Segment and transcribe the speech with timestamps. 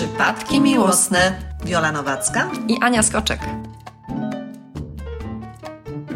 [0.00, 1.32] Przypadki miłosne.
[1.64, 3.40] Wiola Nowacka i Ania Skoczek.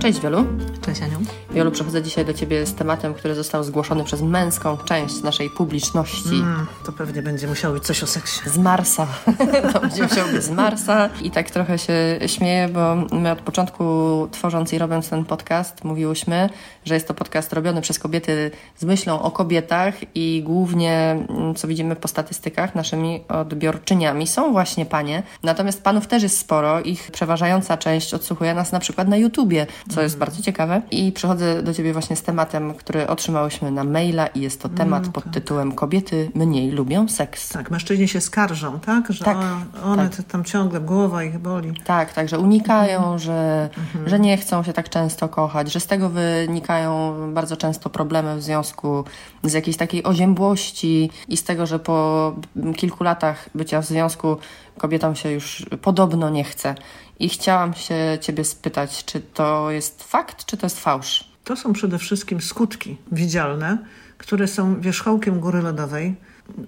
[0.05, 0.45] Cześć Wiolu.
[0.81, 1.19] Cześć Aniu.
[1.51, 6.35] Wiolu, przychodzę dzisiaj do Ciebie z tematem, który został zgłoszony przez męską część naszej publiczności.
[6.35, 8.51] Mm, to pewnie będzie musiało być coś o seksie.
[8.51, 9.07] Z Marsa.
[9.73, 11.09] to będzie musiało być z Marsa.
[11.23, 11.95] I tak trochę się
[12.27, 13.85] śmieję, bo my od początku
[14.31, 16.51] tworząc i robiąc ten podcast mówiłyśmy,
[16.85, 21.69] że jest to podcast robiony przez kobiety z myślą o kobietach i głównie, mm, co
[21.69, 25.23] widzimy po statystykach, naszymi odbiorczyniami są właśnie panie.
[25.43, 26.81] Natomiast panów też jest sporo.
[26.81, 30.83] Ich przeważająca część odsłuchuje nas na przykład na YouTubie, co jest bardzo ciekawe.
[30.91, 35.07] I przychodzę do Ciebie właśnie z tematem, który otrzymałyśmy na maila i jest to temat
[35.07, 35.33] no, pod tak.
[35.33, 37.49] tytułem Kobiety mniej lubią seks.
[37.49, 39.13] Tak, mężczyźni się skarżą, tak?
[39.13, 39.37] Że tak,
[39.85, 40.27] one tak.
[40.27, 41.73] tam ciągle, głowa ich boli.
[41.85, 43.19] Tak, tak, że unikają, mhm.
[43.19, 44.09] że, mhm.
[44.09, 48.43] że nie chcą się tak często kochać, że z tego wynikają bardzo często problemy w
[48.43, 49.05] związku
[49.43, 52.33] z jakiejś takiej oziębłości i z tego, że po
[52.77, 54.37] kilku latach bycia w związku
[54.79, 56.75] kobietom się już podobno nie chce.
[57.19, 61.25] I chciałam się Ciebie spytać, czy to jest fakt, czy to jest fałsz?
[61.45, 63.79] To są przede wszystkim skutki widzialne,
[64.19, 66.17] które są wierzchołkiem góry lodowej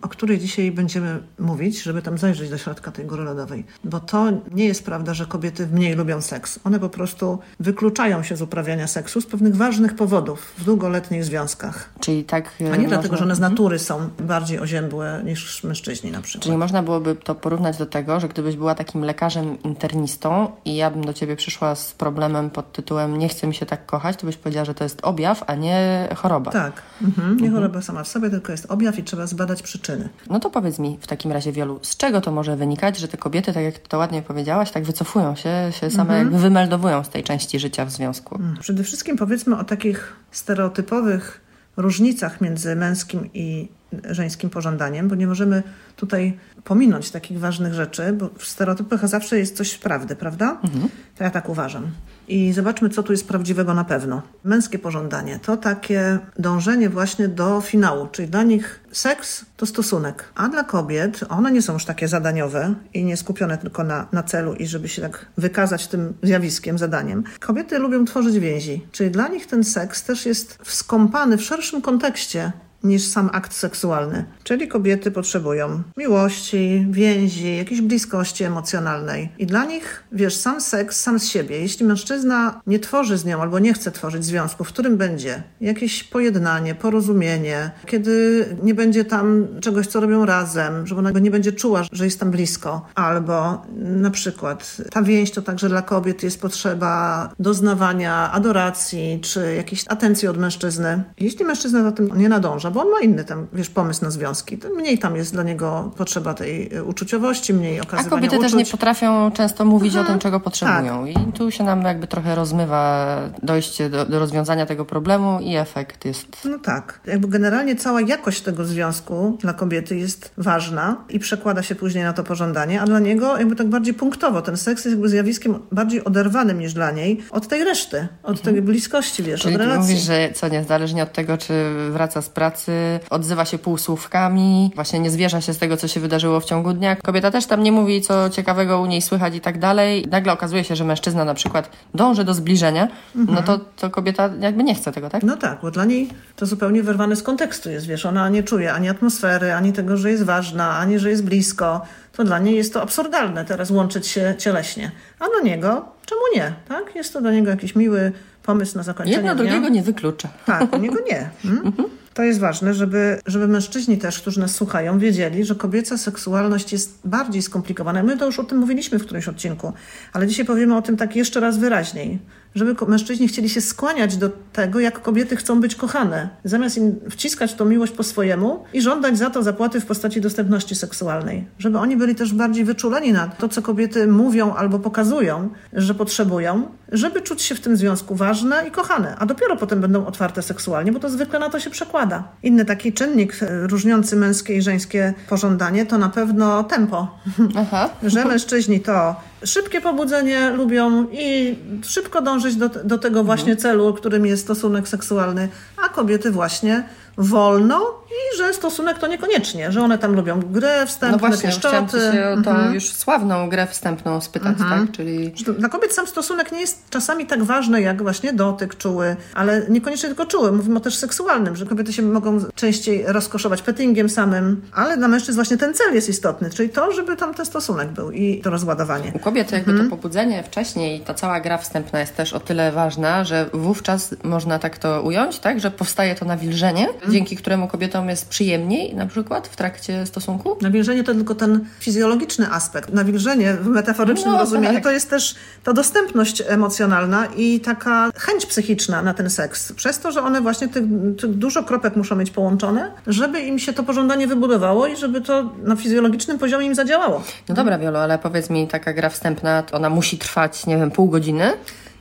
[0.02, 3.64] o której dzisiaj będziemy mówić, żeby tam zajrzeć do środka tej góry lodowej.
[3.84, 6.58] Bo to nie jest prawda, że kobiety mniej lubią seks.
[6.64, 11.90] One po prostu wykluczają się z uprawiania seksu z pewnych ważnych powodów w długoletnich związkach.
[12.00, 12.50] Czyli tak.
[12.60, 12.88] A nie można...
[12.88, 13.52] dlatego, że one z mhm.
[13.52, 16.44] natury są bardziej oziębłe niż mężczyźni na przykład.
[16.44, 20.90] Czyli można byłoby to porównać do tego, że gdybyś była takim lekarzem internistą i ja
[20.90, 24.26] bym do ciebie przyszła z problemem pod tytułem nie chce mi się tak kochać, to
[24.26, 26.50] byś powiedziała, że to jest objaw, a nie choroba.
[26.50, 26.82] Tak.
[27.02, 27.28] Mhm.
[27.28, 27.52] Nie mhm.
[27.52, 30.08] choroba sama w sobie, tylko jest objaw i trzeba zbadać przyczyny.
[30.30, 33.16] No to powiedz mi w takim razie wielu, z czego to może wynikać, że te
[33.16, 36.42] kobiety, tak jak to ładnie powiedziałaś, tak wycofują się, się same mhm.
[36.42, 38.36] wymeldowują z tej części życia w związku?
[38.36, 38.56] Mm.
[38.60, 41.40] Przede wszystkim powiedzmy o takich stereotypowych
[41.76, 43.68] różnicach między męskim i
[44.10, 45.62] żeńskim pożądaniem, bo nie możemy
[45.96, 50.60] tutaj pominąć takich ważnych rzeczy, bo w stereotypach zawsze jest coś prawdy, prawda?
[50.64, 50.88] Mhm.
[51.18, 51.90] To ja tak uważam.
[52.28, 54.22] I zobaczmy, co tu jest prawdziwego na pewno.
[54.44, 60.48] Męskie pożądanie to takie dążenie właśnie do finału, czyli dla nich seks to stosunek, a
[60.48, 64.54] dla kobiet one nie są już takie zadaniowe i nie skupione tylko na, na celu
[64.54, 67.24] i żeby się tak wykazać tym zjawiskiem, zadaniem.
[67.40, 72.52] Kobiety lubią tworzyć więzi, czyli dla nich ten seks też jest wskąpany w szerszym kontekście
[72.86, 74.24] niż sam akt seksualny.
[74.44, 79.28] Czyli kobiety potrzebują miłości, więzi, jakiejś bliskości emocjonalnej.
[79.38, 81.60] I dla nich, wiesz, sam seks sam z siebie.
[81.60, 86.04] Jeśli mężczyzna nie tworzy z nią albo nie chce tworzyć związku, w którym będzie jakieś
[86.04, 91.82] pojednanie, porozumienie, kiedy nie będzie tam czegoś, co robią razem, żeby ona nie będzie czuła,
[91.92, 97.30] że jest tam blisko, albo na przykład ta więź to także dla kobiet jest potrzeba
[97.38, 101.02] doznawania adoracji czy jakiejś atencji od mężczyzny.
[101.20, 104.58] Jeśli mężczyzna za tym nie nadąża, bo on ma inny tam, wiesz, pomysł na związki.
[104.76, 108.52] Mniej tam jest dla niego potrzeba tej e, uczuciowości, mniej okazywania A kobiety uczuć.
[108.52, 111.06] też nie potrafią często mówić Aha, o tym, czego potrzebują.
[111.06, 111.28] Tak.
[111.28, 116.04] I tu się nam jakby trochę rozmywa dojście do, do, rozwiązania tego problemu i efekt
[116.04, 116.44] jest...
[116.44, 117.00] No tak.
[117.06, 122.12] Jakby generalnie cała jakość tego związku dla kobiety jest ważna i przekłada się później na
[122.12, 124.42] to pożądanie, a dla niego jakby tak bardziej punktowo.
[124.42, 128.50] Ten seks jest jakby zjawiskiem bardziej oderwanym niż dla niej od tej reszty, od tej
[128.50, 128.66] mhm.
[128.66, 129.80] bliskości, wiesz, Czyli od relacji.
[129.80, 131.52] mówisz, że co, niezależnie od tego, czy
[131.90, 136.00] wraca z pracy, pracy, odzywa się półsłówkami, właśnie nie zwierza się z tego, co się
[136.00, 136.96] wydarzyło w ciągu dnia.
[136.96, 140.06] Kobieta też tam nie mówi, co ciekawego u niej słychać i tak dalej.
[140.10, 143.34] Nagle okazuje się, że mężczyzna na przykład dąży do zbliżenia, mhm.
[143.38, 145.22] no to, to kobieta jakby nie chce tego, tak?
[145.22, 148.72] No tak, bo dla niej to zupełnie wyrwane z kontekstu jest, wiesz, ona nie czuje
[148.72, 151.80] ani atmosfery, ani tego, że jest ważna, ani że jest blisko.
[152.12, 154.90] To dla niej jest to absurdalne teraz łączyć się cieleśnie.
[155.18, 156.94] A dla niego czemu nie, tak?
[156.94, 158.12] Jest to dla niego jakiś miły
[158.42, 159.44] pomysł na zakończenie Jedno dnia.
[159.44, 160.28] drugiego nie wyklucza.
[160.46, 161.30] Tak, u niego nie.
[161.42, 161.72] Hmm?
[162.16, 166.98] To jest ważne, żeby, żeby mężczyźni też, którzy nas słuchają, wiedzieli, że kobieca seksualność jest
[167.04, 168.02] bardziej skomplikowana.
[168.02, 169.72] My to już o tym mówiliśmy w którymś odcinku,
[170.12, 172.18] ale dzisiaj powiemy o tym tak jeszcze raz wyraźniej
[172.56, 176.28] żeby mężczyźni chcieli się skłaniać do tego, jak kobiety chcą być kochane.
[176.44, 180.74] Zamiast im wciskać tą miłość po swojemu i żądać za to zapłaty w postaci dostępności
[180.74, 181.44] seksualnej.
[181.58, 186.68] Żeby oni byli też bardziej wyczuleni na to, co kobiety mówią albo pokazują, że potrzebują,
[186.92, 190.92] żeby czuć się w tym związku ważne i kochane, a dopiero potem będą otwarte seksualnie,
[190.92, 192.28] bo to zwykle na to się przekłada.
[192.42, 197.18] Inny taki czynnik e, różniący męskie i żeńskie pożądanie to na pewno tempo.
[197.56, 197.90] Aha.
[198.02, 204.26] że mężczyźni to szybkie pobudzenie lubią i szybko dążyć do, do tego właśnie celu, którym
[204.26, 205.48] jest stosunek seksualny,
[205.84, 207.80] a kobiety właśnie wolno
[208.10, 212.12] i że stosunek to niekoniecznie, że one tam lubią grę wstępne, No właśnie, chciałam pieszczoty.
[212.16, 212.74] się o tą Mhm.
[212.74, 214.90] już sławną grę wstępną spytać, tak?
[214.92, 219.62] Czyli Dla kobiet sam stosunek nie jest czasami tak ważny jak właśnie dotyk czuły, ale
[219.68, 220.52] niekoniecznie tylko czuły.
[220.52, 225.34] Mówimy o też seksualnym, że kobiety się mogą częściej rozkoszować pettingiem samym, ale dla mężczyzn
[225.38, 229.12] właśnie ten cel jest istotny, czyli to, żeby tam ten stosunek był i to rozładowanie.
[229.14, 229.90] u kobiet jakby Mhm.
[229.90, 234.58] to pobudzenie wcześniej, ta cała gra wstępna jest też o tyle ważna, że wówczas można
[234.58, 235.60] tak to ująć, tak?
[235.60, 237.05] Że powstaje to nawilżenie, Mhm.
[237.10, 240.56] Dzięki któremu kobietom jest przyjemniej na przykład w trakcie stosunku.
[240.62, 242.92] Nawilżenie to tylko ten fizjologiczny aspekt.
[242.92, 244.82] Nawilżenie w metaforycznym No, rozumieniu tak.
[244.82, 249.72] to jest też ta dostępność emocjonalna i taka chęć psychiczna na ten seks.
[249.72, 250.84] Przez to, że one właśnie tych,
[251.20, 255.52] tych dużo kropek muszą mieć połączone, żeby im się to pożądanie wybudowało i żeby to
[255.62, 257.22] na fizjologicznym poziomie im zadziałało.
[257.48, 260.90] No dobra, Wiolo, ale powiedz mi, taka gra wstępna, to ona musi trwać, nie wiem,
[260.90, 261.52] pół godziny?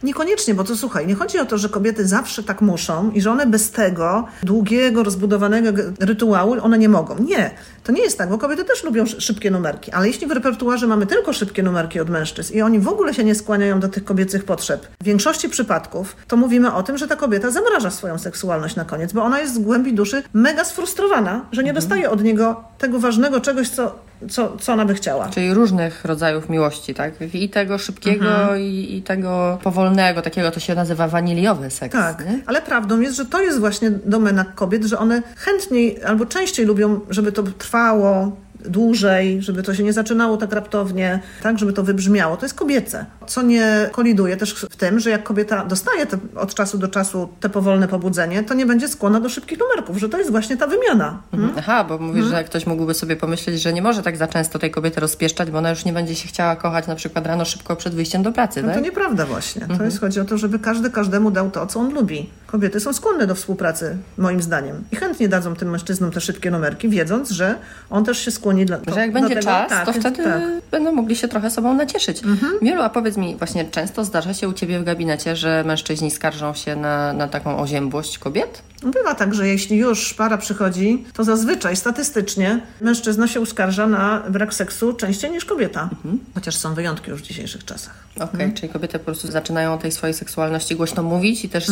[0.09, 3.31] Niekoniecznie, bo to słuchaj, nie chodzi o to, że kobiety zawsze tak muszą i że
[3.31, 7.19] one bez tego długiego, rozbudowanego rytuału one nie mogą.
[7.19, 7.51] Nie,
[7.83, 10.87] to nie jest tak, bo kobiety też lubią sz- szybkie numerki, ale jeśli w repertuarze
[10.87, 14.03] mamy tylko szybkie numerki od mężczyzn i oni w ogóle się nie skłaniają do tych
[14.03, 18.75] kobiecych potrzeb, w większości przypadków to mówimy o tym, że ta kobieta zamraża swoją seksualność
[18.75, 22.63] na koniec, bo ona jest z głębi duszy mega sfrustrowana, że nie dostaje od niego
[22.77, 23.95] tego ważnego czegoś, co,
[24.29, 25.29] co, co ona by chciała.
[25.29, 27.13] Czyli różnych rodzajów miłości, tak?
[27.33, 28.59] I tego szybkiego, Mhm.
[28.61, 31.93] i, i tego powolnego, takiego to się nazywa waniliowy seks.
[31.95, 32.39] Tak, nie?
[32.45, 36.99] ale prawdą jest, że to jest właśnie domena kobiet, że one chętniej albo częściej lubią,
[37.09, 38.31] żeby to trwało
[38.67, 42.37] dłużej, żeby to się nie zaczynało tak raptownie, tak, żeby to wybrzmiało.
[42.37, 46.53] To jest kobiece, co nie koliduje też w tym, że jak kobieta dostaje te, od
[46.55, 50.17] czasu do czasu te powolne pobudzenie, to nie będzie skłonna do szybkich numerków, że to
[50.17, 51.21] jest właśnie ta wymiana.
[51.33, 51.53] Mhm.
[51.57, 52.41] Aha, bo mówisz, Mhm.
[52.43, 55.57] że ktoś mógłby sobie pomyśleć, że nie może tak za często tej kobiety rozpieszczać, bo
[55.57, 58.61] ona już nie będzie się chciała kochać na przykład rano szybko przed wyjściem do pracy,
[58.61, 58.77] No tak?
[58.77, 59.67] to nieprawda właśnie.
[59.77, 62.29] To jest chodzi o to, żeby każdy każdemu dał to, co on lubi.
[62.55, 64.83] Kobiety są skłonne do współpracy, moim zdaniem.
[64.91, 67.55] I chętnie dadzą tym mężczyznom te szybkie numerki, wiedząc, że
[67.89, 70.41] on też się skłoni dla Że jak do będzie tego, czas, tak, to wtedy tak.
[70.71, 72.21] będą mogli się trochę sobą nacieszyć.
[72.61, 76.53] Mielu, a powiedz mi, właśnie często zdarza się u Ciebie w gabinecie, że mężczyźni skarżą
[76.53, 78.61] się na, na taką oziębłość kobiet?
[78.85, 84.53] Bywa tak, że jeśli już para przychodzi, to zazwyczaj statystycznie mężczyzna się uskarża na brak
[84.53, 85.89] seksu częściej niż kobieta.
[86.35, 87.93] Chociaż są wyjątki już w dzisiejszych czasach.
[88.19, 91.67] Okej, czyli kobiety po prostu zaczynają o tej swojej seksualności głośno mówić i też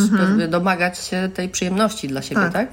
[0.48, 2.68] domagać się tej przyjemności dla siebie, tak?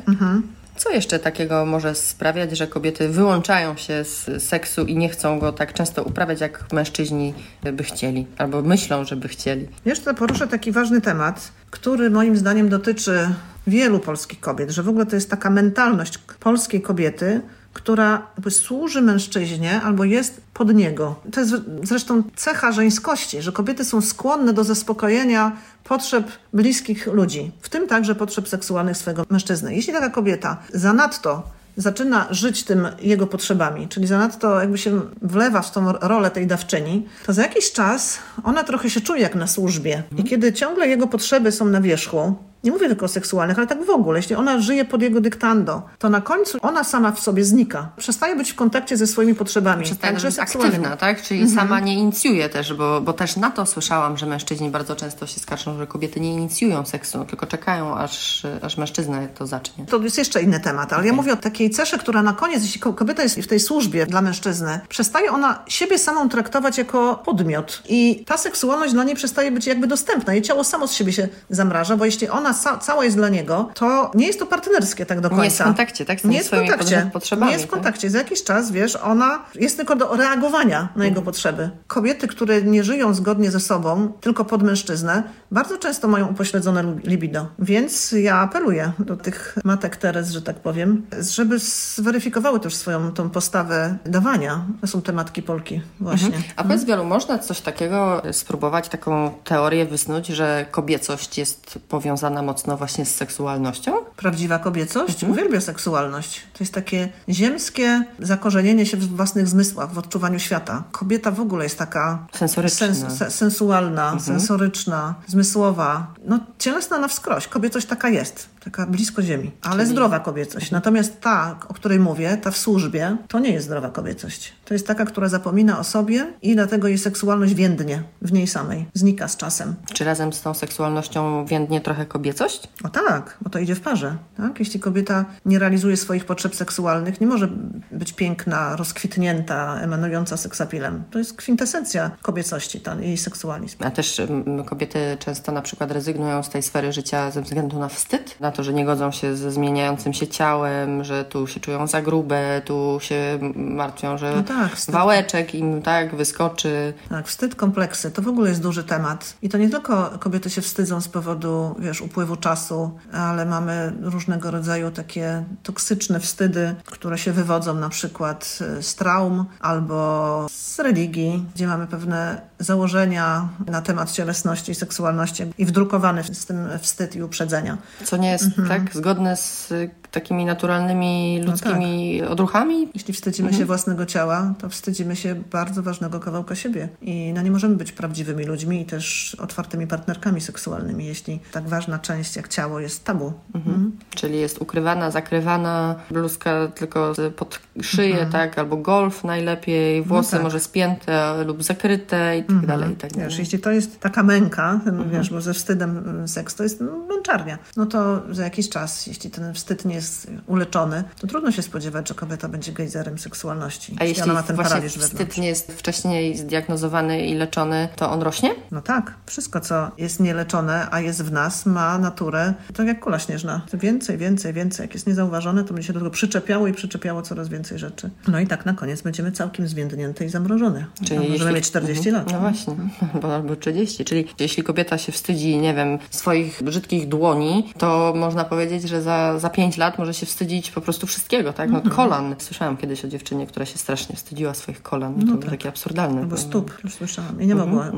[0.83, 5.51] Co jeszcze takiego może sprawiać, że kobiety wyłączają się z seksu i nie chcą go
[5.51, 7.33] tak często uprawiać, jak mężczyźni
[7.74, 9.68] by chcieli, albo myślą, że by chcieli?
[9.86, 13.30] Jeszcze poruszę taki ważny temat, który moim zdaniem dotyczy
[13.68, 17.42] wielu polskich kobiet, że w ogóle to jest taka mentalność polskiej kobiety,
[17.73, 21.15] która służy mężczyźnie albo jest pod niego.
[21.31, 21.53] To jest
[21.83, 25.51] zresztą cecha żeńskości, że kobiety są skłonne do zaspokojenia
[25.83, 29.75] potrzeb bliskich ludzi, w tym także potrzeb seksualnych swojego mężczyzny.
[29.75, 31.44] Jeśli taka kobieta zanadto
[31.77, 37.07] zaczyna żyć tym jego potrzebami, czyli zanadto jakby się wlewa w tą rolę tej dawczyni,
[37.25, 40.03] to za jakiś czas ona trochę się czuje jak na służbie.
[40.18, 43.86] I kiedy ciągle jego potrzeby są na wierzchu, nie mówię tylko o seksualnych, ale tak
[43.86, 44.19] w ogóle.
[44.19, 47.90] Jeśli ona żyje pod jego dyktando, to na końcu ona sama w sobie znika.
[47.98, 49.84] Przestaje być w kontakcie ze swoimi potrzebami.
[49.84, 51.22] Przestaje także być aktywna, tak?
[51.22, 55.28] Czyli sama nie inicjuje też, bo, bo też na to słyszałam, że mężczyźni bardzo często
[55.28, 59.86] się skarżą, że kobiety nie inicjują seksu, tylko czekają, aż, aż mężczyzna to zacznie.
[59.86, 62.80] To jest jeszcze inny temat, ale ja mówię o takiej cesze, która na koniec, jeśli
[62.81, 67.81] ko- kobieta jest w tej służbie dla mężczyzny, przestaje ona siebie samą traktować jako podmiot
[67.90, 70.34] i ta seksualność dla niej przestaje być jakby dostępna.
[70.34, 73.69] Jej ciało samo z siebie się zamraża, bo jeśli ona sa- cała jest dla niego,
[73.74, 75.42] to nie jest to partnerskie tak do końca.
[75.42, 76.19] Nie jest w kontakcie, tak?
[76.19, 77.09] Z nie jest w kontakcie.
[77.13, 77.74] potrzebami, Nie jest w tak?
[77.74, 78.09] kontakcie.
[78.09, 81.69] Za jakiś czas, wiesz, ona jest tylko do reagowania na jego potrzeby.
[81.87, 87.47] Kobiety, które nie żyją zgodnie ze sobą, tylko pod mężczyznę, bardzo często mają upośledzone libido.
[87.59, 91.59] Więc ja apeluję do tych matek Teres, że tak powiem, żeby
[91.95, 94.66] zweryfikowały też swoją tą postawę dawania.
[94.81, 96.31] To są te matki Polki właśnie.
[96.56, 102.78] A powiedz wielu, można coś takiego spróbować, taką teorię wysnuć, że kobiecość jest powiązana mocno
[102.78, 103.92] właśnie z seksualnością?
[104.18, 106.42] Prawdziwa kobiecość uwielbia seksualność.
[106.54, 110.83] To jest takie ziemskie zakorzenienie się w własnych zmysłach, w odczuwaniu świata.
[110.92, 113.10] Kobieta w ogóle jest taka Sensoryczna.
[113.10, 116.07] se- sensualna, sensoryczna, zmysłowa.
[116.26, 117.48] No cielesna na wskroś.
[117.48, 118.50] Kobiecość taka jest.
[118.63, 119.51] Taka blisko ziemi.
[119.61, 120.71] Ale zdrowa kobiecość.
[120.71, 124.53] Natomiast ta, o której mówię, ta w służbie, to nie jest zdrowa kobiecość.
[124.65, 128.85] To jest taka, która zapomina o sobie i dlatego jej seksualność więdnie w niej samej.
[128.94, 129.75] Znika z czasem.
[129.94, 132.69] Czy razem z tą seksualnością więdnie trochę kobiecość?
[132.83, 134.18] O tak, bo to idzie w parze.
[134.37, 134.59] Tak?
[134.59, 137.49] Jeśli kobieta nie realizuje swoich potrzeb seksualnych, nie może
[137.91, 141.03] być piękna, rozkwitnięta, emanująca seksapilem.
[141.11, 143.77] To jest kwintesencja kobiecości, ten jej seksualizm.
[143.80, 147.89] A też mm, kobiety często na przykład rezygnują z tej sfery życia ze względu na
[147.89, 151.60] wstyd, na na to, że nie godzą się ze zmieniającym się ciałem, że tu się
[151.60, 154.96] czują za grube, tu się martwią, że No tak, wstyd.
[154.96, 156.94] wałeczek im tak wyskoczy.
[157.10, 159.34] Tak, wstyd, kompleksy to w ogóle jest duży temat.
[159.42, 164.52] I to nie tylko kobiety się wstydzą z powodu, wiesz, upływu czasu, ale mamy różnego
[164.52, 171.46] rodzaju takie toksyczne wstydy, które się wywodzą na przykład e, z traum albo z religii,
[171.56, 177.24] gdzie mamy pewne założenia na temat cielesności i seksualności i wdrukowany z tym wstyd i
[177.24, 177.78] uprzedzenia.
[178.04, 182.90] Co nie jest tak zgodne z y, takimi naturalnymi ludzkimi odruchami.
[182.94, 186.90] Jeśli wstydzimy się własnego ciała, to wstydzimy się bardzo ważnego kawałka siebie.
[187.02, 192.00] I no nie możemy być prawdziwymi ludźmi i też otwartymi partnerkami seksualnymi, jeśli tak ważna
[192.00, 193.33] część jak ciało jest tabu.
[193.56, 193.92] Mhm.
[194.16, 200.44] Czyli jest ukrywana, zakrywana, bluzka tylko pod szyję, tak, albo golf najlepiej, włosy tak.
[200.44, 203.30] może spięte lub zakryte i tak dalej, i tak dalej.
[203.30, 204.80] Wiesz, jeśli to jest taka męka,
[205.12, 209.07] wiesz, bo ze wstydem y, seks to jest no, męczarnia, no to za jakiś czas,
[209.07, 213.95] jeśli ten wstyd nie jest uleczony, to trudno się spodziewać, że kobieta będzie gejzerem seksualności.
[214.00, 215.38] A jeśli ona ma ten paraliż wstyd wewnątrz.
[215.38, 218.56] nie jest wcześniej zdiagnozowany i leczony, to on rośnie?
[218.71, 223.19] No tak, wszystko co jest nieleczone, a jest w nas, ma naturę tak jak kula
[223.19, 223.61] śnieżna.
[223.73, 224.83] Więcej, więcej, więcej.
[224.83, 228.09] Jak jest niezauważone, to będzie się do tego przyczepiało i przyczepiało coraz więcej rzeczy.
[228.28, 230.85] No i tak na koniec będziemy całkiem zwiędnięte i zamrożone.
[231.06, 232.26] Czyli no, możemy jeśli- mieć 40 Mhm.
[232.26, 232.33] lat.
[232.33, 232.76] No właśnie,
[233.21, 234.06] bo albo 30.
[234.06, 239.40] Czyli jeśli kobieta się wstydzi, nie wiem, swoich brzydkich dłoni, to można powiedzieć, że za,
[239.40, 241.69] za 5 lat może się wstydzić po prostu wszystkiego, tak?
[241.69, 241.95] No Mhm.
[241.95, 242.35] kolan.
[242.40, 245.13] Słyszałam kiedyś o dziewczynie, która się strasznie wstydziła swoich kolan.
[245.18, 246.21] No to było takie absurdalne.
[246.21, 247.42] Albo stóp, już słyszałam.
[247.42, 247.92] I nie mogła y,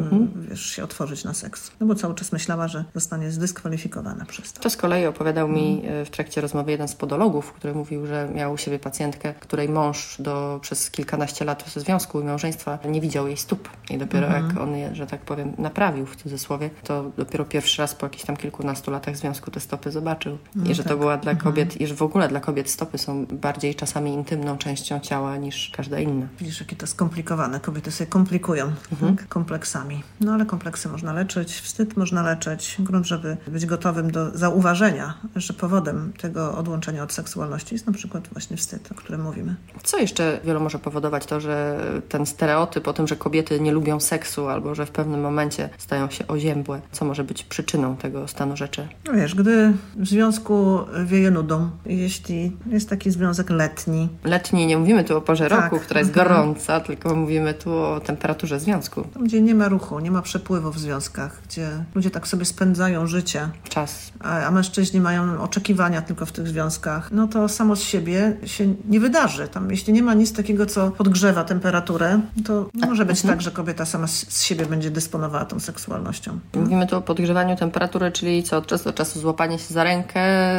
[0.50, 1.72] wiesz, się otworzyć na seks.
[1.80, 4.62] No bo cały czas myślała, że zostanie zdyskwalifikowana przez to.
[4.62, 6.01] To z kolei opowiadał mi Mhm.
[6.01, 9.70] e, w trakcie rozmowy jeden z podologów, który mówił, że miał u siebie pacjentkę, której
[9.70, 13.70] mąż do, przez kilkanaście lat związku i małżeństwa nie widział jej stóp.
[13.89, 14.48] I dopiero Mhm.
[14.48, 18.24] jak on je, że tak powiem, naprawił w cudzysłowie, to dopiero pierwszy raz po jakichś
[18.25, 20.12] tam kilkunastu latach związku te stopy zobaczył.
[20.55, 20.91] No I że tak.
[20.93, 21.51] to była dla Mhm.
[21.51, 25.72] kobiet, i że w ogóle dla kobiet stopy są bardziej czasami intymną częścią ciała niż
[25.75, 26.27] każda inna.
[26.39, 27.60] Widzisz, jakie to skomplikowane.
[27.60, 29.15] Kobiety sobie komplikują Mhm.
[29.17, 30.03] tak, kompleksami.
[30.22, 32.75] No ale kompleksy można leczyć, wstyd można leczyć.
[32.79, 38.27] Grunt, żeby być gotowym do zauważenia, że powodem tego odłączenia od seksualności jest na przykład
[38.34, 39.55] właśnie wstyd, o którym mówimy.
[39.84, 41.79] Co jeszcze wielu może powodować to, że
[42.10, 46.10] ten stereotyp o tym, że kobiety nie lubią seksu albo że w pewnym momencie stają
[46.10, 48.88] się oziębłe, co może być przyczyną tego stanu rzeczy?
[49.08, 49.74] No wiesz, gdy
[50.04, 55.50] w związku wieje nudą, jeśli jest taki związek letni, Letni, nie mówimy tu o porze
[55.50, 56.28] Tak, roku, która jest mhm.
[56.28, 59.02] gorąca, tylko mówimy tu o temperaturze związku.
[59.14, 63.08] tam gdzie nie ma ruchu, nie ma przepływu w związkach, gdzie ludzie tak sobie spędzają
[63.08, 64.12] życie, Czas.
[64.20, 68.74] a, a mężczyźni mają oczekiwania tylko w tych związkach, no to samo z siebie się
[68.90, 69.48] nie wydarzy.
[69.48, 73.52] Tam, jeśli nie ma nic takiego, co podgrzewa temperaturę, to nie może być tak, że
[73.52, 76.40] kobieta sama z, z siebie będzie dysponowała tą seksualnością.
[76.54, 79.93] Mówimy tu o podgrzewaniu temperatury, czyli co, od czasu do czasu złapanie się za rękę,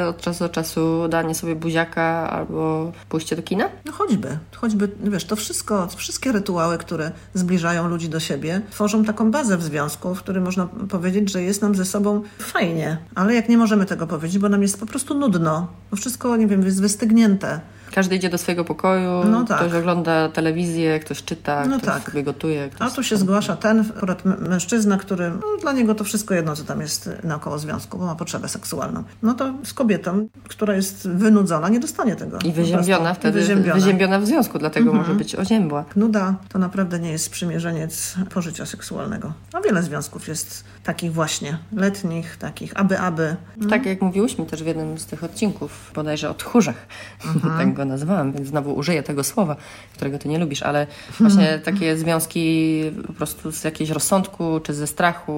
[0.08, 3.68] od czasu do czasu danie sobie buziaka albo pójście do kina?
[3.84, 9.30] No choćby, choćby, wiesz, to wszystko, wszystkie rytuały, które zbliżają ludzi do siebie, tworzą taką
[9.30, 12.98] bazę w związku, w którym można powiedzieć, że jest nam ze sobą fajnie.
[13.14, 16.46] Ale jak nie możemy tego powiedzieć, bo nam jest po prostu nudno, bo wszystko, nie
[16.46, 17.60] wiem, jest wystygnięte.
[17.94, 19.58] Każdy idzie do swojego pokoju, No tak.
[19.58, 22.02] ktoś ogląda telewizję, ktoś czyta, No ktoś tak.
[22.10, 22.68] sobie gotuje.
[22.68, 26.56] Ktoś A tu się zgłasza ten akurat mężczyzna, który no, dla niego to wszystko jedno,
[26.56, 29.04] co tam jest naokoło związku, bo ma potrzebę seksualną.
[29.22, 32.38] No to z kobietą, która jest wynudzona, nie dostanie tego.
[32.38, 33.74] I wyziębiona wtedy, Wyziębiona.
[33.74, 35.06] wyziębiona w związku, dlatego Mhm.
[35.06, 35.84] może być oziębła.
[35.96, 39.32] Nuda to naprawdę nie jest sprzymierzeniec pożycia seksualnego.
[39.52, 43.36] A wiele związków jest takich właśnie, letnich, takich aby, aby.
[43.70, 46.86] Tak jak mówiłyśmy też w jednym z tych odcinków, bodajże o tchórzach,
[47.58, 49.56] tak go nazwałam, więc znowu użyję tego słowa,
[49.94, 50.86] którego ty nie lubisz, ale
[51.20, 55.32] właśnie takie związki po prostu z jakiegoś rozsądku, czy ze strachu,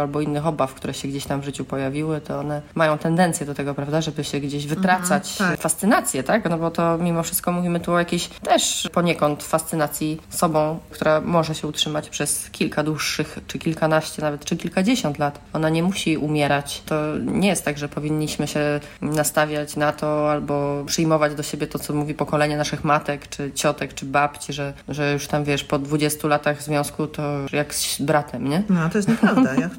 [0.00, 3.54] albo innych obaw, które się gdzieś tam w życiu pojawiły, to one mają tendencję do
[3.54, 5.60] tego, prawda, żeby się gdzieś wytracać tak.
[5.60, 6.50] fascynację, tak?
[6.50, 11.54] No bo to mimo wszystko mówimy tu o jakiejś też poniekąd fascynacji sobą, która może
[11.54, 15.40] się utrzymać przez kilka dłuższych, czy kilkanaście nawet, czy kilkadziesiąt lat.
[15.52, 16.82] Ona nie musi umierać.
[16.86, 21.78] To nie jest tak, że powinniśmy się nastawiać na to albo przyjmować do siebie to,
[21.78, 25.78] co mówi pokolenie naszych matek, czy ciotek, czy babci, że, że już tam, wiesz, po
[25.78, 28.62] 20 latach związku to jak z bratem, nie?
[28.68, 29.54] No, to jest nieprawda.
[29.60, 29.70] Ja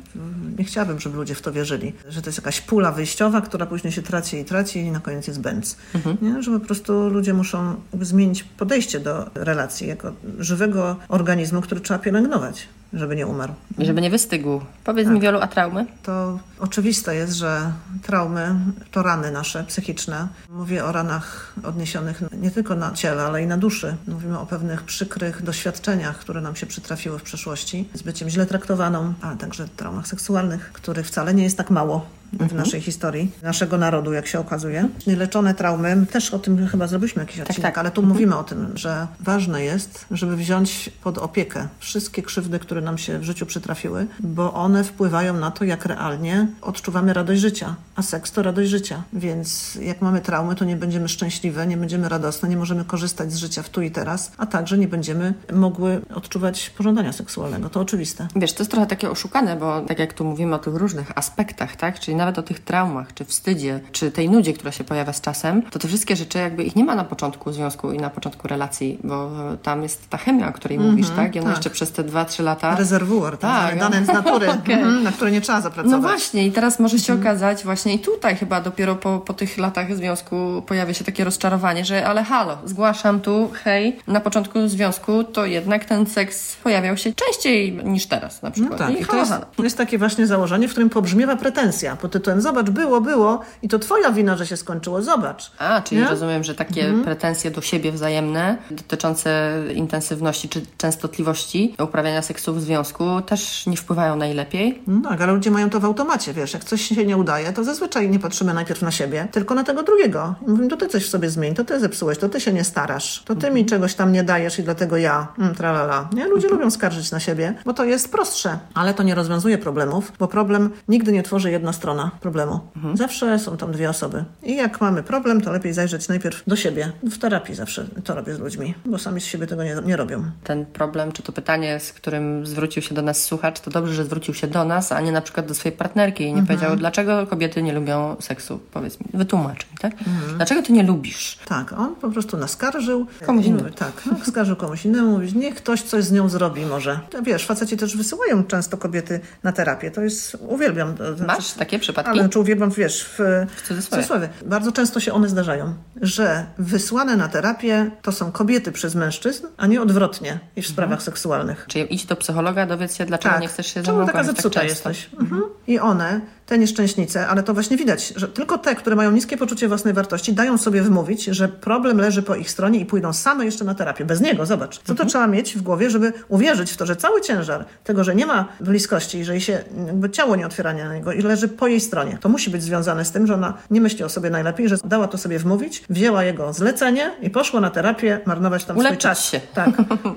[0.60, 3.94] nie chciałabym, żeby ludzie w to wierzyli, że to jest jakaś pula wyjściowa, która później
[3.94, 5.78] się traci i traci i na koniec jest bęc.
[6.22, 6.44] Nie?
[6.44, 12.68] Że po prostu ludzie muszą zmienić podejście do relacji jako żywego organizmu, który trzeba pielęgnować,
[12.94, 13.54] żeby nie umarł.
[13.78, 14.62] Żeby nie wystygł.
[14.84, 15.86] Powiedz mi, Wiolu, a traumy?
[16.04, 18.56] To oczywiste jest, że traumy
[18.92, 20.28] to rany nasze psychiczne.
[20.50, 23.96] Mówię o ranach odniesionych nie tylko na ciele, ale i na duszy.
[24.08, 29.14] Mówimy o pewnych przykrych doświadczeniach, które nam się przytrafiły w przeszłości, z byciem źle traktowaną,
[29.22, 32.06] ale także traumach seksualnych, których wcale nie jest tak mało.
[32.34, 32.58] W mhm.
[32.58, 34.90] naszej historii, naszego narodu, jak się okazuje.
[35.08, 37.78] Leczone traumy, też o tym chyba zrobiliśmy jakiś tak, odcinek, tak.
[37.78, 38.14] ale tu mhm.
[38.14, 43.20] mówimy o tym, że ważne jest, żeby wziąć pod opiekę wszystkie krzywdy, które nam się
[43.20, 47.76] w życiu przytrafiły, bo one wpływają na to, jak realnie odczuwamy radość życia.
[47.96, 49.04] A seks to radość życia.
[49.14, 53.38] Więc jak mamy traumy, to nie będziemy szczęśliwe, nie będziemy radosne, nie możemy korzystać z
[53.38, 57.70] życia w tu i teraz, a także nie będziemy mogły odczuwać pożądania seksualnego.
[57.70, 58.28] To oczywiste.
[58.36, 61.76] Wiesz, to jest trochę takie oszukane, bo tak jak tu mówimy o tych różnych aspektach,
[61.76, 62.00] tak?
[62.00, 65.62] Czyli nawet o tych traumach, czy wstydzie, czy tej nudzie, która się pojawia z czasem,
[65.62, 69.00] to te wszystkie rzeczy jakby ich nie ma na początku związku i na początku relacji,
[69.04, 69.32] bo
[69.64, 71.36] tam jest ta chemia, o której mm -hmm, mówisz, tak?
[71.36, 71.58] I ona tak.
[71.58, 72.76] jeszcze przez te dwa, trzy lata...
[72.76, 74.76] Rezerwuar, tak, tak dane z natury, okay.
[74.76, 76.02] mm, na które nie trzeba zapracować.
[76.02, 77.22] No właśnie i teraz może się -hmm.
[77.22, 81.86] okazać właśnie i tutaj chyba dopiero po, po tych latach związku pojawia się takie rozczarowanie,
[81.86, 87.14] że ale halo, zgłaszam tu, hej, na początku związku to jednak ten seks pojawiał się
[87.14, 88.80] częściej niż teraz na przykład.
[88.80, 91.96] No tak, i, i to, jest, to jest takie właśnie założenie, w którym pobrzmiewa pretensja
[92.10, 95.52] pod tytułem zobacz, było, było i to twoja wina, że się skończyło, zobacz.
[95.60, 96.08] A, czyli nie?
[96.08, 97.04] rozumiem, że takie mhm.
[97.04, 104.16] pretensje do siebie wzajemne dotyczące intensywności czy częstotliwości uprawiania seksu w związku też nie wpływają
[104.16, 104.82] najlepiej?
[104.88, 107.64] No tak, ale ludzie mają to w automacie, wiesz, jak coś się nie udaje, to
[107.64, 110.36] zazwyczaj nie patrzymy najpierw na siebie, tylko na tego drugiego.
[110.48, 112.64] I mówimy, to ty coś w sobie zmień, to ty zepsułeś, to ty się nie
[112.64, 113.54] starasz, to ty mhm.
[113.54, 116.10] mi czegoś tam nie dajesz i dlatego ja, mm, tralala.
[116.14, 116.28] Nie?
[116.28, 116.54] Ludzie mhm.
[116.54, 120.70] lubią skarżyć na siebie, bo to jest prostsze, ale to nie rozwiązuje problemów, bo problem
[120.88, 122.60] nigdy nie tworzy jedna strona problemu.
[122.76, 122.98] Mhm.
[122.98, 124.26] Zawsze są tam dwie osoby.
[124.44, 126.92] I jak mamy problem, to lepiej zajrzeć najpierw do siebie.
[127.04, 130.24] W terapii zawsze to robię z ludźmi, bo sami z siebie tego nie, nie robią.
[130.44, 134.06] Ten problem, czy to pytanie, z którym zwrócił się do nas słuchacz, to dobrze, że
[134.06, 136.48] zwrócił się do nas, a nie na przykład do swojej partnerki i nie mhm.
[136.48, 138.60] powiedział, dlaczego kobiety nie lubią seksu.
[138.72, 139.94] Powiedz mi, wytłumacz mi, tak?
[139.94, 140.38] Mhm.
[140.38, 141.40] Dlaczego ty nie lubisz?
[141.46, 143.08] Tak, on po prostu naskarżył.
[143.26, 143.70] Komuś innemu.
[143.70, 145.12] Tak, no, skarżył komuś innemu.
[145.12, 147.00] Mówi, niech ktoś coś z nią zrobi może.
[147.24, 149.92] Wiesz, faceci też wysyłają często kobiety na terapię.
[149.92, 150.96] To jest, uwielbiam.
[151.28, 152.20] Masz takie przypadki?
[152.20, 153.20] Ale czy uwielbiam, wiesz, w,
[153.56, 154.04] w cudzysłowie.
[154.04, 154.30] cudzysłowie.
[154.46, 159.68] Bardzo często się one zdarzają, że wysłane na terapię to są kobiety przez mężczyzn, a
[159.68, 160.74] nie odwrotnie niż w mhm.
[160.74, 161.66] sprawach seksualnych.
[161.68, 163.42] Czyli idź do psychologa, dowiedz się, dlaczego tak.
[163.42, 165.10] nie chcesz się ze mną taka zepsuta tak jesteś.
[165.20, 165.42] Mhm.
[165.68, 169.68] I one te nieszczęśnice, ale to właśnie widać, że tylko te, które mają niskie poczucie
[169.68, 173.66] własnej wartości, dają sobie wymówić, że problem leży po ich stronie i pójdą same jeszcze
[173.66, 174.06] na terapię.
[174.06, 174.78] Bez niego, zobacz.
[174.78, 175.10] Co to mhm.
[175.10, 178.48] trzeba mieć w głowie, żeby uwierzyć w to, że cały ciężar tego, że nie ma
[178.60, 182.18] bliskości, że jej się jakby ciało nie otwiera na niego i leży po jej stronie.
[182.22, 185.08] To musi być związane z tym, że ona nie myśli o sobie najlepiej, że dała
[185.08, 189.26] to sobie wmówić, wzięła jego zlecenie i poszła na terapię marnować tam Uleczyć swój czas.
[189.26, 189.42] się.
[189.54, 189.70] Tak.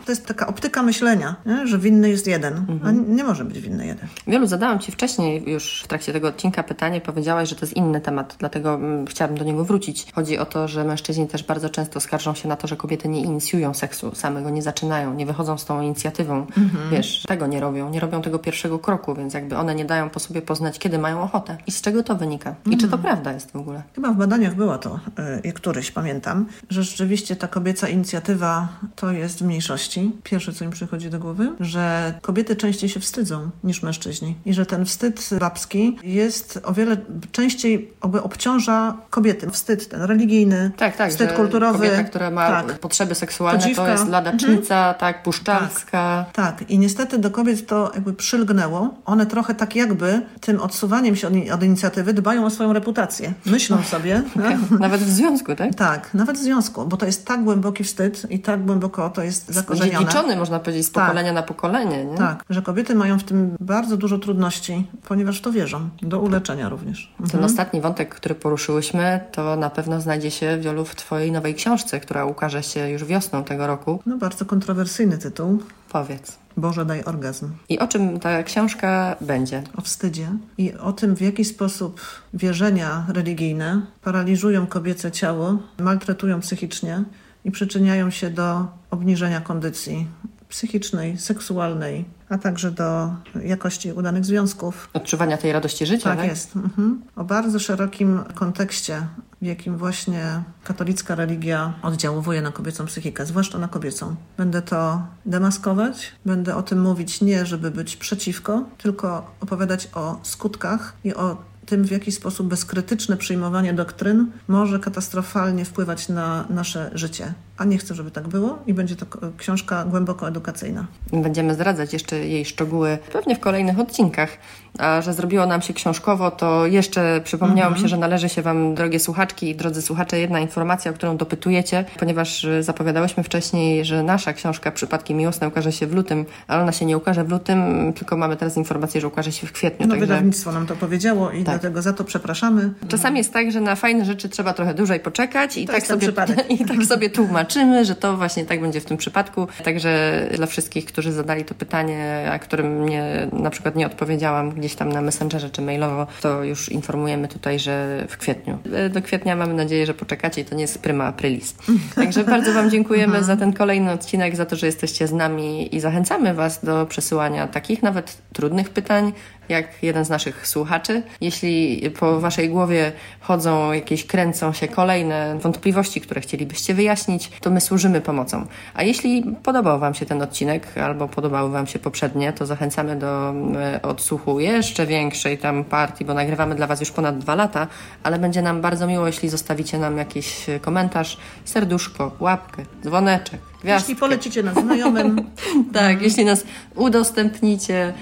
[0.04, 1.66] To jest taka optyka myślenia, nie?
[1.66, 2.80] że winny jest jeden, mhm.
[2.84, 4.08] a nie może być winny jeden.
[4.26, 8.00] Wielu zadałam Ci wcześniej już w trakcie tego odcinka pytanie, powiedziałaś, że to jest inny
[8.00, 10.06] temat, dlatego mm, chciałabym do niego wrócić.
[10.14, 13.20] Chodzi o to, że mężczyźni też bardzo często skarżą się na to, że kobiety nie
[13.20, 16.46] inicjują seksu, samego nie zaczynają, nie wychodzą z tą inicjatywą.
[16.58, 16.90] Mhm.
[16.90, 20.20] Wiesz, tego nie robią, nie robią tego pierwszego kroku, więc jakby one nie dają po
[20.20, 22.50] sobie poznać, kiedy mają ochotę i z czego to wynika.
[22.50, 22.80] I mhm.
[22.80, 23.02] czy to mhm.
[23.02, 23.82] prawda jest w ogóle?
[23.94, 25.00] Chyba w badaniach było to,
[25.44, 30.12] yy, któryś pamiętam, że rzeczywiście ta kobieca inicjatywa to jest w mniejszości.
[30.22, 34.66] Pierwsze, co mi przychodzi do głowy, że kobiety częściej się wstydzą niż mężczyźni i że
[34.66, 36.96] ten wstyd babski jest o wiele
[37.32, 39.50] częściej obciąża kobiety.
[39.50, 41.78] Wstyd ten religijny, tak, tak, wstyd kulturowy.
[41.78, 42.78] Kobieta, która ma tak.
[42.78, 43.84] potrzeby seksualne, Podziwka.
[43.84, 44.94] to jest ladacznica, mhm.
[44.98, 46.26] tak, puszczalska.
[46.32, 48.94] Tak, tak, i niestety do kobiet to jakby przylgnęło.
[49.04, 53.32] One trochę tak jakby tym odsuwaniem się od, od inicjatywy dbają o swoją reputację.
[53.46, 54.22] Myślą sobie.
[54.36, 54.58] Okay.
[54.78, 55.74] Nawet w związku, tak?
[55.74, 59.48] Tak, nawet w związku, bo to jest tak głęboki wstyd i tak głęboko to jest
[59.52, 59.98] zakorzenione.
[59.98, 61.04] Dziedziczony, można powiedzieć, z tak.
[61.04, 62.04] pokolenia na pokolenie.
[62.04, 62.18] Nie?
[62.18, 65.88] Tak, że kobiety mają w tym bardzo dużo trudności, ponieważ w to wierzą.
[66.02, 67.12] Do uleczenia również.
[67.16, 67.44] Ten mhm.
[67.44, 72.24] ostatni wątek, który poruszyłyśmy, to na pewno znajdzie się wielu w Twojej nowej książce, która
[72.24, 74.02] ukaże się już wiosną tego roku.
[74.06, 75.62] No bardzo kontrowersyjny tytuł.
[75.92, 76.38] Powiedz.
[76.56, 77.50] Boże, daj orgazm.
[77.68, 79.62] I o czym ta książka będzie?
[79.76, 80.28] O wstydzie
[80.58, 82.00] i o tym, w jaki sposób
[82.34, 87.04] wierzenia religijne paraliżują kobiece ciało, maltretują psychicznie
[87.44, 90.06] i przyczyniają się do obniżenia kondycji
[90.48, 93.10] psychicznej, seksualnej, a także do
[93.44, 94.90] jakości udanych związków.
[94.92, 96.18] Odczuwania tej radości życia, tak?
[96.18, 96.56] Tak jest.
[96.56, 97.02] Mhm.
[97.16, 99.06] O bardzo szerokim kontekście,
[99.42, 104.16] w jakim właśnie katolicka religia oddziałuje na kobiecą psychikę, zwłaszcza na kobiecą.
[104.36, 110.96] Będę to demaskować, będę o tym mówić nie, żeby być przeciwko, tylko opowiadać o skutkach
[111.04, 117.34] i o tym, w jaki sposób bezkrytyczne przyjmowanie doktryn może katastrofalnie wpływać na nasze życie.
[117.62, 120.86] A nie chcę, żeby tak było i będzie to książka głęboko edukacyjna.
[121.12, 124.30] Będziemy zdradzać jeszcze jej szczegóły pewnie w kolejnych odcinkach.
[124.78, 127.82] a że zrobiło nam się książkowo, to jeszcze przypomniało mi Mhm.
[127.82, 131.84] się, że należy się Wam, drogie słuchaczki i drodzy słuchacze, jedna informacja, o którą dopytujecie,
[131.98, 136.72] ponieważ y, zapowiadałyśmy wcześniej, że nasza książka Przypadki Miłosne ukaże się w lutym, ale ona
[136.72, 139.86] się nie ukaże w lutym, tylko mamy teraz informację, że ukaże się w kwietniu.
[139.86, 140.06] No, także...
[140.06, 142.72] wydawnictwo nam to powiedziało i dlatego za to przepraszamy.
[142.88, 146.08] Czasami jest tak, że na fajne rzeczy trzeba trochę dłużej poczekać i, To tak sobie,
[146.58, 147.10] i tak sobie
[147.52, 149.48] tłumaczymy, że to właśnie tak będzie w tym przypadku.
[149.64, 154.74] Także dla wszystkich, którzy zadali to pytanie, a którym nie, na przykład nie odpowiedziałam gdzieś
[154.74, 158.58] tam na Messengerze czy mailowo, to już informujemy tutaj, że w kwietniu.
[158.74, 161.54] E, Do kwietnia mamy nadzieję, że poczekacie i to nie jest prima aprilis.
[161.94, 165.80] Także bardzo Wam dziękujemy za ten kolejny odcinek, za to, że jesteście z nami i
[165.80, 169.12] zachęcamy Was do przesyłania takich nawet trudnych pytań,
[169.52, 171.02] jak jeden z naszych słuchaczy.
[171.20, 177.60] Jeśli po waszej głowie chodzą jakieś, kręcą się kolejne wątpliwości, które chcielibyście wyjaśnić, to my
[177.60, 178.46] służymy pomocą.
[178.74, 183.34] A jeśli podobał wam się ten odcinek, albo podobały wam się poprzednie, to zachęcamy do
[183.56, 187.66] e, odsłuchu jeszcze większej tam partii, bo nagrywamy dla was już ponad dwa lata,
[188.02, 193.92] ale będzie nam bardzo miło, jeśli zostawicie nam jakiś komentarz, serduszko, łapkę, dzwoneczek, gwiazdkę.
[193.92, 195.30] Jeśli polecicie na znajomym,
[195.72, 197.92] Tak, jeśli nas udostępnicie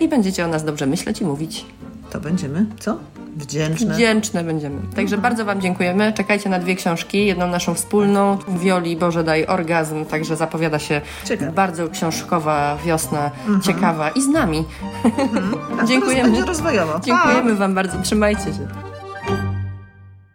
[0.00, 1.64] i będziecie o nas dobrze myśleć i mówić.
[2.10, 2.96] to będziemy, co?
[3.36, 3.94] Wdzięczne.
[3.94, 4.76] Wdzięczne będziemy.
[4.96, 6.12] Także bardzo Wam dziękujemy.
[6.12, 7.26] Czekajcie na dwie książki.
[7.26, 10.04] Jedną naszą wspólną, Wioli Boże daj orgazm.
[10.04, 11.52] Także zapowiada się Ciekawe.
[11.52, 13.30] bardzo książkowa wiosna,
[13.62, 14.64] ciekawa i z nami.
[15.80, 16.22] Roz- Dziękujemy.
[16.30, 17.00] Będzie rozwojowo.
[17.00, 17.98] Dziękujemy Wam bardzo.
[18.02, 18.89] Trzymajcie się.